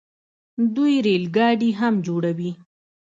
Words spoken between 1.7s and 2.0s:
هم